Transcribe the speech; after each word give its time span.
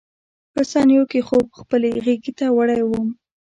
په 0.53 0.61
ثانیو 0.71 1.03
کې 1.11 1.19
خوب 1.27 1.45
خپلې 1.59 1.89
غېږې 2.05 2.31
ته 2.39 2.45
وړی 2.57 2.81
وم. 2.85 3.07